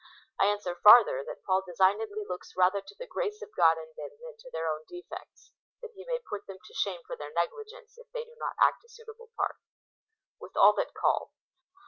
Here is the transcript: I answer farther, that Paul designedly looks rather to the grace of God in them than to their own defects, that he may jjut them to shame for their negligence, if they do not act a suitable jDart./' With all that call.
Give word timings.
I 0.39 0.47
answer 0.47 0.73
farther, 0.81 1.23
that 1.27 1.43
Paul 1.45 1.61
designedly 1.63 2.25
looks 2.27 2.55
rather 2.57 2.81
to 2.81 2.95
the 2.97 3.05
grace 3.05 3.43
of 3.43 3.55
God 3.55 3.77
in 3.77 3.93
them 3.95 4.09
than 4.19 4.35
to 4.39 4.49
their 4.49 4.67
own 4.67 4.83
defects, 4.89 5.51
that 5.83 5.91
he 5.93 6.05
may 6.05 6.17
jjut 6.17 6.47
them 6.47 6.57
to 6.57 6.73
shame 6.73 7.01
for 7.05 7.15
their 7.15 7.29
negligence, 7.31 7.99
if 7.99 8.11
they 8.11 8.23
do 8.23 8.33
not 8.39 8.55
act 8.59 8.83
a 8.83 8.89
suitable 8.89 9.29
jDart./' 9.39 9.59
With 10.39 10.57
all 10.57 10.73
that 10.73 10.95
call. 10.95 11.33